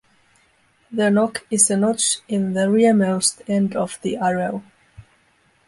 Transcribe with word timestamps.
The 0.91 1.11
nock 1.11 1.45
is 1.51 1.69
a 1.69 1.77
notch 1.77 2.21
in 2.27 2.53
the 2.53 2.71
rearmost 2.71 3.43
end 3.47 3.75
of 3.75 3.99
the 4.01 4.17
arrow. 4.17 4.63